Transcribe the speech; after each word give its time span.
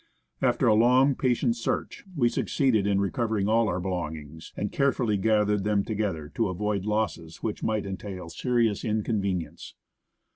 After 0.41 0.65
a 0.65 0.73
long 0.73 1.09
and 1.09 1.19
patient 1.19 1.55
search, 1.55 2.05
we 2.15 2.27
succeeded 2.27 2.87
in 2.87 2.99
recovering 2.99 3.47
all 3.47 3.69
our 3.69 3.79
belongings, 3.79 4.51
and 4.57 4.71
carefully 4.71 5.15
gathered 5.15 5.63
them 5.63 5.83
together 5.83 6.27
to 6.33 6.49
avoid 6.49 6.85
losses 6.85 7.43
which 7.43 7.61
might 7.61 7.85
entail 7.85 8.27
serious 8.29 8.83
inconvenience. 8.83 9.75